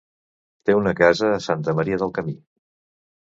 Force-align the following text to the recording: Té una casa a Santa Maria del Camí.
Té 0.69 0.75
una 0.77 0.93
casa 1.01 1.29
a 1.33 1.43
Santa 1.47 1.75
Maria 1.81 1.99
del 2.05 2.13
Camí. 2.17 2.33